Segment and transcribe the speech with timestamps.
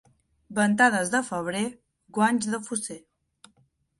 [0.59, 1.61] Ventades de febrer,
[2.17, 2.99] guanys de fosser.